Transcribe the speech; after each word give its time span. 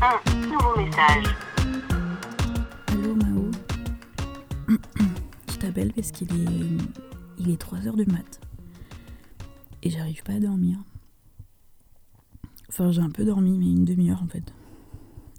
un 0.00 0.46
nouveau 0.46 0.76
message. 0.76 1.24
Allô 2.88 3.14
Mao 3.14 3.50
Je 5.50 5.56
t'appelle 5.56 5.92
parce 5.92 6.10
qu'il 6.10 6.30
est... 6.32 6.78
Il 7.38 7.50
est 7.50 7.62
3h 7.62 7.94
du 7.96 8.10
mat. 8.10 8.40
Et 9.82 9.90
j'arrive 9.90 10.22
pas 10.22 10.34
à 10.34 10.40
dormir. 10.40 10.78
Enfin 12.68 12.90
j'ai 12.90 13.02
un 13.02 13.10
peu 13.10 13.24
dormi 13.24 13.58
mais 13.58 13.66
une 13.66 13.84
demi-heure 13.84 14.22
en 14.22 14.26
fait. 14.26 14.52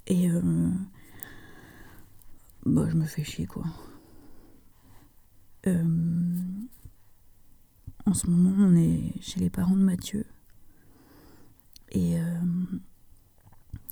Et 0.08 0.30
euh... 0.30 0.70
Bah 2.66 2.88
je 2.90 2.96
me 2.96 3.06
fais 3.06 3.24
chier 3.24 3.46
quoi. 3.46 3.64
Euh... 5.68 5.84
En 8.06 8.14
ce 8.14 8.28
moment 8.28 8.56
on 8.60 8.76
est 8.76 9.22
chez 9.22 9.40
les 9.40 9.50
parents 9.50 9.76
de 9.76 9.84
Mathieu. 9.84 10.26
Et 11.92 12.20
euh, 12.20 12.42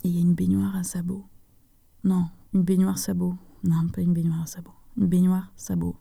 il 0.07 0.15
y 0.15 0.19
a 0.19 0.21
une 0.21 0.33
baignoire 0.35 0.75
à 0.75 0.83
sabot. 0.83 1.25
Non, 2.03 2.27
une 2.53 2.63
baignoire 2.63 2.97
sabot. 2.97 3.35
Non, 3.63 3.87
pas 3.89 4.01
une 4.01 4.13
baignoire 4.13 4.43
à 4.43 4.45
sabot. 4.45 4.73
Une 4.97 5.07
baignoire 5.07 5.51
sabot. 5.55 5.95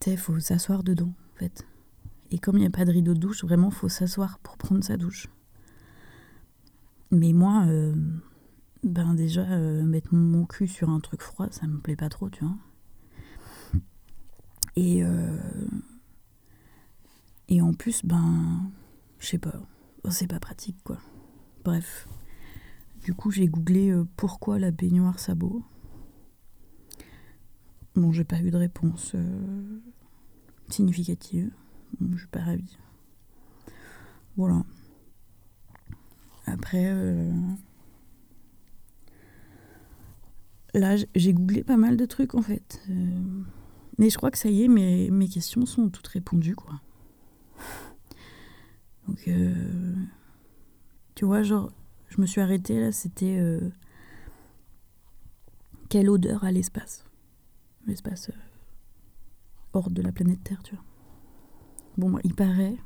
Tu 0.00 0.16
faut 0.16 0.40
s'asseoir 0.40 0.82
dedans, 0.82 1.12
en 1.34 1.38
fait. 1.38 1.66
Et 2.30 2.38
comme 2.38 2.56
il 2.56 2.60
n'y 2.60 2.66
a 2.66 2.70
pas 2.70 2.84
de 2.84 2.90
rideau 2.90 3.14
de 3.14 3.20
douche, 3.20 3.44
vraiment, 3.44 3.70
faut 3.70 3.88
s'asseoir 3.88 4.38
pour 4.40 4.56
prendre 4.56 4.82
sa 4.82 4.96
douche. 4.96 5.28
Mais 7.10 7.32
moi, 7.32 7.64
euh, 7.66 7.94
ben 8.82 9.14
déjà, 9.14 9.42
euh, 9.42 9.82
mettre 9.84 10.14
mon 10.14 10.46
cul 10.46 10.66
sur 10.66 10.88
un 10.88 10.98
truc 10.98 11.22
froid, 11.22 11.48
ça 11.50 11.66
me 11.66 11.78
plaît 11.78 11.94
pas 11.94 12.08
trop, 12.08 12.30
tu 12.30 12.44
vois. 12.44 12.56
Et, 14.74 15.04
euh, 15.04 15.38
et 17.48 17.60
en 17.60 17.74
plus, 17.74 18.04
ben, 18.04 18.70
je 19.18 19.26
sais 19.26 19.38
pas, 19.38 19.54
c'est 20.08 20.26
pas 20.26 20.40
pratique, 20.40 20.82
quoi. 20.82 20.98
Bref. 21.64 22.08
Du 23.02 23.14
coup, 23.14 23.32
j'ai 23.32 23.48
googlé 23.48 23.90
euh, 23.90 24.06
pourquoi 24.16 24.58
la 24.60 24.70
baignoire 24.70 25.18
sabot. 25.18 25.64
Bon, 27.96 28.12
j'ai 28.12 28.24
pas 28.24 28.40
eu 28.40 28.50
de 28.50 28.56
réponse 28.56 29.12
euh, 29.16 29.80
significative. 30.68 31.50
Je 32.00 32.16
suis 32.16 32.28
pas 32.28 32.40
ravie. 32.40 32.78
Voilà. 34.36 34.64
Après, 36.46 36.86
euh, 36.86 37.32
là, 40.74 40.96
j'ai 41.14 41.32
googlé 41.32 41.64
pas 41.64 41.76
mal 41.76 41.96
de 41.96 42.06
trucs 42.06 42.34
en 42.34 42.42
fait. 42.42 42.80
Mais 43.98 44.10
je 44.10 44.16
crois 44.16 44.30
que 44.30 44.38
ça 44.38 44.48
y 44.48 44.62
est, 44.62 44.68
mes, 44.68 45.10
mes 45.10 45.28
questions 45.28 45.66
sont 45.66 45.90
toutes 45.90 46.06
répondues, 46.06 46.56
quoi. 46.56 46.80
Donc, 49.06 49.28
tu 51.14 51.24
vois, 51.24 51.42
genre, 51.42 51.70
je 52.12 52.20
me 52.20 52.26
suis 52.26 52.40
arrêtée 52.42 52.78
là, 52.78 52.92
c'était 52.92 53.38
euh, 53.38 53.70
quelle 55.88 56.10
odeur 56.10 56.44
à 56.44 56.52
l'espace 56.52 57.04
L'espace 57.86 58.28
euh, 58.28 58.38
hors 59.72 59.90
de 59.90 60.02
la 60.02 60.12
planète 60.12 60.44
Terre, 60.44 60.62
tu 60.62 60.74
vois. 60.74 60.84
Bon, 61.96 62.10
moi, 62.10 62.20
il 62.24 62.34
paraît 62.34 62.76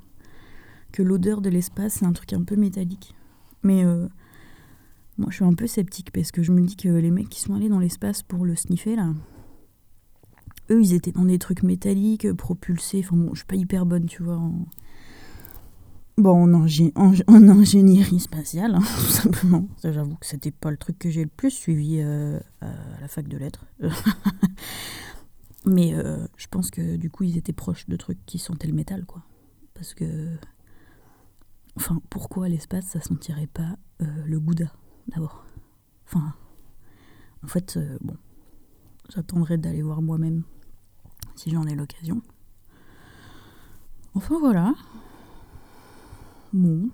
que 0.93 1.03
l'odeur 1.03 1.41
de 1.41 1.51
l'espace, 1.51 1.95
c'est 1.95 2.07
un 2.07 2.13
truc 2.13 2.33
un 2.33 2.45
peu 2.45 2.55
métallique. 2.55 3.15
Mais 3.65 3.85
euh, 3.85 4.09
moi, 5.19 5.29
je 5.31 5.37
suis 5.37 5.45
un 5.45 5.55
peu 5.55 5.67
sceptique 5.67 6.13
parce 6.13 6.31
que 6.31 6.45
je 6.45 6.53
me 6.53 6.63
dis 6.63 6.77
que 6.77 6.89
les 6.89 7.11
mecs 7.11 7.29
qui 7.29 7.41
sont 7.41 7.55
allés 7.55 7.69
dans 7.69 7.81
l'espace 7.81 8.23
pour 8.23 8.45
le 8.45 8.55
sniffer, 8.55 8.95
là, 8.95 9.13
eux, 10.71 10.81
ils 10.81 10.95
étaient 10.95 11.13
dans 11.13 11.25
des 11.25 11.39
trucs 11.41 11.65
métalliques, 11.65 12.33
propulsés. 12.33 13.01
Enfin, 13.05 13.17
bon, 13.17 13.31
je 13.33 13.39
suis 13.39 13.47
pas 13.47 13.57
hyper 13.57 13.87
bonne, 13.87 14.07
tu 14.07 14.23
vois. 14.23 14.41
Bon, 16.19 16.45
en, 16.45 16.65
ingé- 16.67 16.93
en- 16.97 17.13
en 17.27 17.49
ingénierie 17.49 18.21
spatiale, 18.21 18.75
hein, 18.75 18.81
tout 18.97 19.11
simplement. 19.13 19.69
J'avoue 19.85 20.17
que 20.17 20.25
c'était 20.27 20.51
pas 20.51 20.71
le 20.71 20.79
truc 20.79 20.99
que 20.99 21.11
j'ai 21.11 21.23
le 21.25 21.29
plus 21.31 21.51
suivi 21.51 21.99
euh, 22.01 22.41
à 22.63 23.01
la 23.01 23.09
fac 23.09 23.29
de 23.29 23.37
lettres. 23.37 23.67
Mais 25.67 25.95
euh, 25.95 26.27
je 26.37 26.47
pense 26.47 26.71
que 26.71 26.97
du 26.97 27.11
coup, 27.11 27.25
ils 27.25 27.37
étaient 27.37 27.53
proches 27.53 27.87
de 27.87 27.97
trucs 27.97 28.25
qui 28.25 28.39
sentaient 28.39 28.69
le 28.69 28.73
métal, 28.75 29.05
quoi. 29.05 29.23
Parce 29.75 29.93
que. 29.95 30.29
Enfin, 31.77 32.01
pourquoi 32.09 32.49
l'espace, 32.49 32.87
ça 32.87 33.01
sentirait 33.03 33.49
pas 33.49 33.77
euh, 34.01 34.07
le 34.25 34.41
gouda, 34.41 34.73
d'abord? 35.09 35.45
Enfin. 36.07 36.35
En 37.45 37.49
fait, 37.49 37.79
bon. 38.01 38.17
J'attendrai 39.15 39.59
d'aller 39.59 39.83
voir 39.83 40.01
moi-même 40.03 40.43
si 41.37 41.51
j'en 41.51 41.65
ai 41.67 41.75
l'occasion. 41.75 42.23
Enfin, 44.15 44.37
voilà. 44.41 44.75
Bon. 46.53 46.89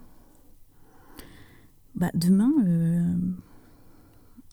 Bah, 1.95 2.11
demain, 2.15 2.51
euh, 2.65 3.15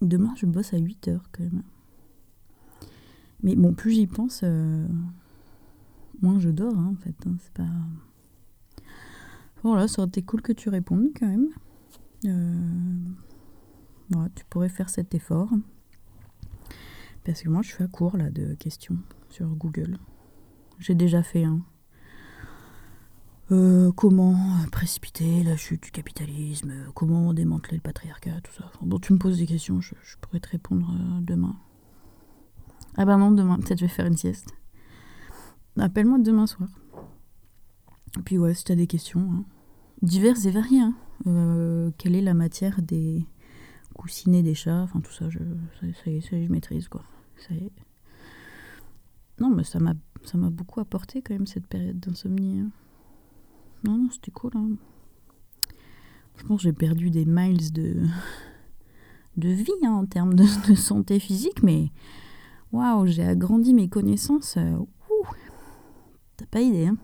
demain, 0.02 0.34
je 0.36 0.46
bosse 0.46 0.74
à 0.74 0.78
8 0.78 1.08
heures 1.08 1.24
quand 1.32 1.44
même. 1.44 1.64
Mais 3.42 3.56
bon, 3.56 3.74
plus 3.74 3.92
j'y 3.92 4.08
pense, 4.08 4.42
euh, 4.44 4.86
moins 6.22 6.40
je 6.40 6.50
dors, 6.50 6.78
hein, 6.78 6.94
en 6.94 7.02
fait. 7.02 7.16
hein, 7.26 7.36
c'est 7.40 7.54
pas. 7.54 7.68
Voilà, 9.64 9.88
ça 9.88 10.02
aurait 10.02 10.10
été 10.10 10.22
cool 10.22 10.42
que 10.42 10.54
tu 10.54 10.70
répondes 10.70 11.10
quand 11.18 11.28
même. 11.28 11.50
Euh, 12.26 13.10
tu 14.36 14.44
pourrais 14.50 14.70
faire 14.70 14.90
cet 14.90 15.16
effort. 15.16 15.50
Parce 17.24 17.42
que 17.42 17.50
moi, 17.50 17.62
je 17.62 17.70
suis 17.70 17.84
à 17.84 17.88
court 17.88 18.18
là 18.18 18.30
de 18.30 18.54
questions 18.56 18.98
sur 19.30 19.48
Google. 19.56 19.98
J'ai 20.80 20.96
déjà 20.96 21.24
fait 21.24 21.44
un. 21.44 21.62
Euh, 23.52 23.92
comment 23.94 24.36
précipiter 24.72 25.44
la 25.44 25.58
chute 25.58 25.82
du 25.82 25.92
capitalisme 25.92 26.70
euh, 26.70 26.92
Comment 26.94 27.34
démanteler 27.34 27.78
le 27.78 27.82
patriarcat 27.82 28.42
Tout 28.44 28.52
ça. 28.54 28.72
Bon, 28.82 29.00
tu 29.00 29.12
me 29.12 29.18
poses 29.18 29.40
des 29.40 29.48
questions, 29.48 29.82
je, 29.82 29.96
pourrais 30.22 30.40
te 30.40 30.50
répondre 30.50 30.88
euh, 30.92 31.22
demain. 31.22 31.56
Ah 32.96 33.06
bah 33.06 33.18
non, 33.18 33.32
demain, 33.32 33.58
peut-être 33.58 33.80
je 33.80 33.86
vais 33.86 33.92
faire 33.92 34.06
une 34.06 34.18
sieste. 34.18 34.54
Appelle-moi 35.80 36.20
demain 36.20 36.46
soir. 36.46 36.70
Et 38.20 38.22
puis 38.22 38.38
ouais, 38.38 38.54
si 38.54 38.66
t'as 38.66 38.76
des 38.76 38.88
questions, 38.88 39.32
hein. 39.32 39.46
diverses 40.04 40.46
et 40.46 40.52
variées. 40.52 40.82
hein. 40.82 41.92
Quelle 41.98 42.16
est 42.16 42.22
la 42.22 42.34
matière 42.36 42.82
des 42.84 43.26
coussinets 43.96 44.44
des 44.44 44.54
chats? 44.56 44.82
Enfin 44.84 45.00
tout 45.02 45.12
ça, 45.12 45.30
je, 45.30 45.40
ça, 45.80 45.88
ça 46.04 46.12
je 46.42 46.52
maîtrise 46.52 46.88
quoi. 46.88 47.04
Non, 49.40 49.50
mais 49.50 49.64
ça 49.64 49.80
m'a, 49.80 49.94
ça 50.24 50.38
m'a 50.38 50.50
beaucoup 50.50 50.82
apporté 50.82 51.22
quand 51.22 51.34
même 51.34 51.48
cette 51.48 51.68
période 51.68 52.00
d'insomnie. 52.00 52.60
hein. 52.60 52.70
Non, 53.84 53.98
non, 53.98 54.10
c'était 54.12 54.32
cool. 54.32 54.52
Hein. 54.56 54.70
Je 56.38 56.44
pense 56.46 56.58
que 56.58 56.64
j'ai 56.64 56.74
perdu 56.74 57.10
des 57.10 57.26
miles 57.26 57.72
de, 57.72 58.06
de 59.38 59.50
vie 59.50 59.72
hein, 59.84 59.92
en 59.92 60.06
termes 60.06 60.34
de, 60.34 60.46
de 60.70 60.76
santé 60.76 61.20
physique, 61.20 61.64
mais 61.64 61.92
waouh, 62.72 63.06
j'ai 63.08 63.24
agrandi 63.24 63.74
mes 63.74 63.90
connaissances. 63.90 64.58
euh, 64.58 64.78
ouh, 64.78 65.26
T'as 66.38 66.46
pas 66.46 66.62
idée. 66.62 66.88
Hein. 66.88 66.98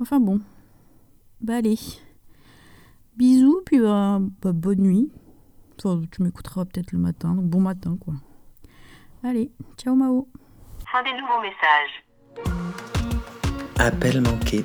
Enfin 0.00 0.20
bon. 0.20 0.40
Bah 1.40 1.56
allez. 1.56 1.78
Bisous, 3.16 3.60
puis 3.66 3.80
bah, 3.80 4.20
bah, 4.42 4.52
bonne 4.52 4.80
nuit. 4.80 5.10
Enfin, 5.78 6.02
tu 6.10 6.22
m'écouteras 6.22 6.64
peut-être 6.64 6.92
le 6.92 6.98
matin, 6.98 7.34
donc 7.34 7.46
bon 7.46 7.60
matin 7.60 7.96
quoi. 8.00 8.14
Allez, 9.22 9.50
ciao 9.76 9.94
Mao. 9.94 10.28
Fin 10.90 11.02
des 11.02 11.12
nouveaux 11.12 11.40
messages. 11.40 12.04
Appel 13.78 14.20
manqué. 14.20 14.64